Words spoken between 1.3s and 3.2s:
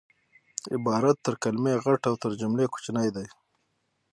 کلیمې غټ او تر جملې کوچنی